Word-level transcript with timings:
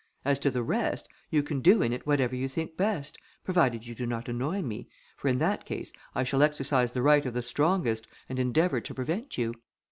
As 0.25 0.39
to 0.39 0.49
the 0.49 0.63
rest, 0.63 1.07
you 1.29 1.43
can 1.43 1.59
do 1.61 1.83
in 1.83 1.93
it 1.93 2.07
whatever 2.07 2.35
you 2.35 2.49
think 2.49 2.75
best, 2.75 3.19
provided 3.43 3.85
you 3.85 3.93
do 3.93 4.07
not 4.07 4.27
annoy 4.27 4.63
me, 4.63 4.89
for 5.15 5.27
in 5.27 5.37
that 5.37 5.63
case, 5.63 5.93
I 6.15 6.23
shall 6.23 6.41
exercise 6.41 6.91
the 6.93 7.03
right 7.03 7.23
of 7.23 7.35
the 7.35 7.43
strongest, 7.43 8.07
and 8.27 8.39
endeavour 8.39 8.81
to 8.81 8.95
prevent 8.95 9.37
you. 9.37 9.53